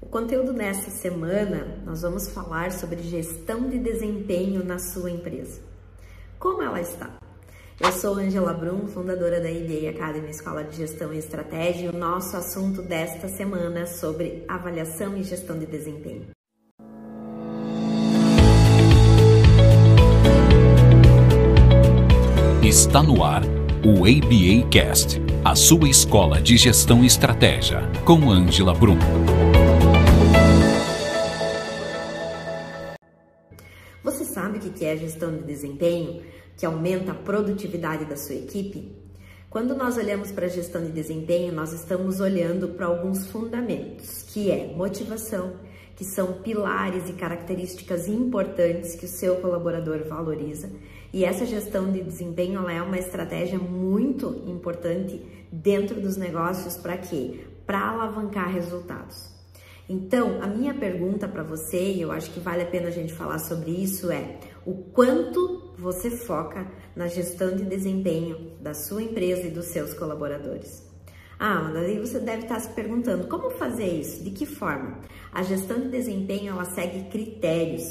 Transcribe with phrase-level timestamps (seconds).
[0.00, 5.60] O conteúdo nessa semana nós vamos falar sobre gestão de desempenho na sua empresa.
[6.38, 7.10] Como ela está?
[7.80, 11.98] Eu sou Angela Brum, fundadora da IBA Academy Escola de Gestão e Estratégia, e o
[11.98, 16.26] nosso assunto desta semana é sobre avaliação e gestão de desempenho.
[22.62, 23.42] Está no ar
[23.84, 28.98] o ABA Cast, a sua escola de gestão e estratégia, com Angela Brum.
[34.14, 36.22] Você sabe o que é gestão de desempenho?
[36.56, 38.92] que aumenta a produtividade da sua equipe?
[39.50, 44.52] Quando nós olhamos para a gestão de desempenho, nós estamos olhando para alguns fundamentos, que
[44.52, 45.56] é motivação,
[45.96, 50.70] que são pilares e características importantes que o seu colaborador valoriza.
[51.12, 55.20] E essa gestão de desempenho ela é uma estratégia muito importante
[55.50, 57.40] dentro dos negócios para quê?
[57.66, 59.33] Para alavancar resultados.
[59.88, 63.12] Então, a minha pergunta para você, e eu acho que vale a pena a gente
[63.12, 69.42] falar sobre isso, é o quanto você foca na gestão de desempenho da sua empresa
[69.42, 70.82] e dos seus colaboradores.
[71.38, 75.00] Ah, daí você deve estar se perguntando como fazer isso, de que forma?
[75.32, 77.84] A gestão de desempenho ela segue critérios.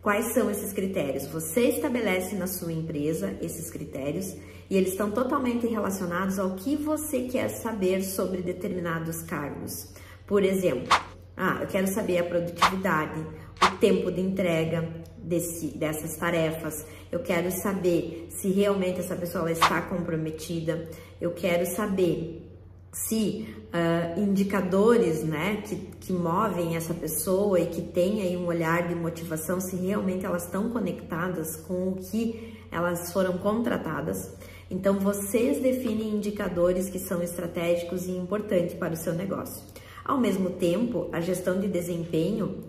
[0.00, 1.26] Quais são esses critérios?
[1.28, 4.36] Você estabelece na sua empresa esses critérios
[4.68, 9.92] e eles estão totalmente relacionados ao que você quer saber sobre determinados cargos.
[10.26, 10.88] Por exemplo,
[11.36, 13.20] ah, eu quero saber a produtividade,
[13.62, 14.88] o tempo de entrega
[15.18, 16.84] desse, dessas tarefas.
[17.10, 20.88] Eu quero saber se realmente essa pessoa está comprometida.
[21.20, 22.48] Eu quero saber
[22.92, 28.86] se uh, indicadores né, que, que movem essa pessoa e que tem aí um olhar
[28.86, 34.30] de motivação, se realmente elas estão conectadas com o que elas foram contratadas.
[34.70, 39.62] Então, vocês definem indicadores que são estratégicos e importantes para o seu negócio.
[40.04, 42.64] Ao mesmo tempo, a gestão de desempenho,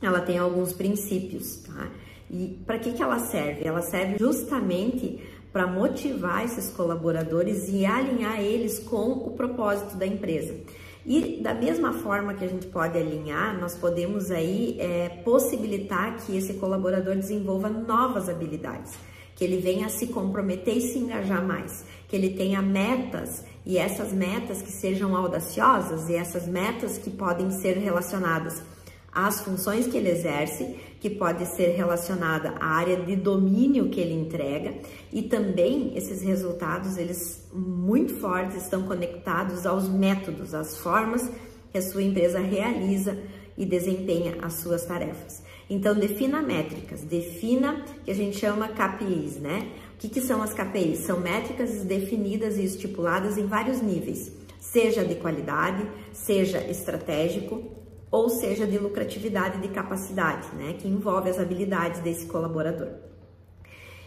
[0.00, 1.90] ela tem alguns princípios, tá?
[2.30, 3.64] E para que, que ela serve?
[3.64, 5.22] Ela serve justamente
[5.52, 10.54] para motivar esses colaboradores e alinhar eles com o propósito da empresa.
[11.04, 16.36] E da mesma forma que a gente pode alinhar, nós podemos aí é, possibilitar que
[16.36, 18.92] esse colaborador desenvolva novas habilidades,
[19.34, 23.78] que ele venha a se comprometer e se engajar mais, que ele tenha metas e
[23.78, 28.62] essas metas que sejam audaciosas e essas metas que podem ser relacionadas
[29.12, 34.14] às funções que ele exerce, que pode ser relacionada à área de domínio que ele
[34.14, 34.74] entrega.
[35.12, 41.30] E também esses resultados eles muito fortes estão conectados aos métodos, às formas
[41.72, 43.18] que a sua empresa realiza
[43.56, 45.42] e desempenha as suas tarefas.
[45.68, 49.72] Então defina métricas, defina que a gente chama KPIs, né?
[50.02, 50.98] que, que são as KPIs?
[50.98, 57.62] São métricas definidas e estipuladas em vários níveis, seja de qualidade, seja estratégico
[58.10, 62.88] ou seja de lucratividade e de capacidade, né, que envolve as habilidades desse colaborador.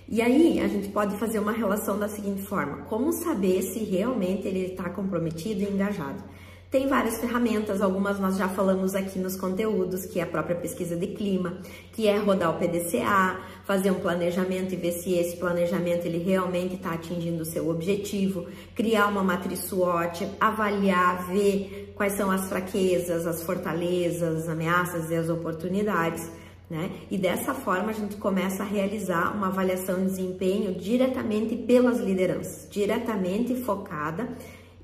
[0.07, 4.45] E aí a gente pode fazer uma relação da seguinte forma: como saber se realmente
[4.45, 6.21] ele está comprometido e engajado?
[6.75, 10.93] Tem várias ferramentas, algumas nós já falamos aqui nos conteúdos, que é a própria pesquisa
[10.93, 11.57] de clima,
[11.93, 16.75] que é rodar o PDCA, fazer um planejamento e ver se esse planejamento ele realmente
[16.75, 23.25] está atingindo o seu objetivo, criar uma matriz SWOT, avaliar, ver quais são as fraquezas,
[23.25, 26.29] as fortalezas, as ameaças e as oportunidades.
[26.69, 26.91] Né?
[27.09, 32.67] E dessa forma a gente começa a realizar uma avaliação de desempenho diretamente pelas lideranças,
[32.69, 34.27] diretamente focada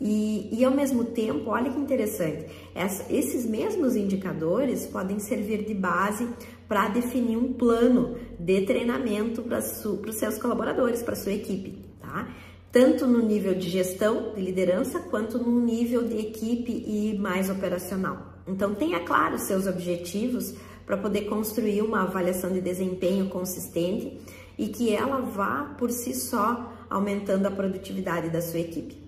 [0.04, 5.76] e, e ao mesmo tempo, olha que interessante, essa, esses mesmos indicadores podem servir de
[5.76, 6.28] base
[6.68, 12.28] para definir um plano de treinamento para os seus colaboradores, para sua equipe, tá?
[12.72, 18.40] Tanto no nível de gestão, de liderança, quanto no nível de equipe e mais operacional.
[18.48, 24.18] Então, tenha claro seus objetivos para poder construir uma avaliação de desempenho consistente
[24.58, 29.01] e que ela vá por si só aumentando a produtividade da sua equipe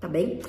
[0.00, 0.40] tá bem?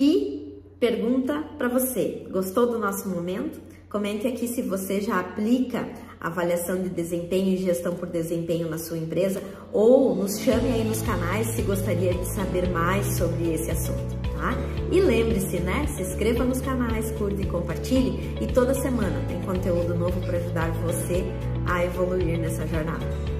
[0.00, 3.60] E pergunta para você, gostou do nosso momento?
[3.88, 5.88] Comente aqui se você já aplica
[6.20, 9.40] avaliação de desempenho e gestão por desempenho na sua empresa
[9.72, 14.54] ou nos chame aí nos canais se gostaria de saber mais sobre esse assunto, tá?
[14.90, 15.86] E lembre-se, né?
[15.86, 20.70] Se inscreva nos canais, curta e compartilhe e toda semana tem conteúdo novo para ajudar
[20.82, 21.24] você
[21.66, 23.35] a evoluir nessa jornada.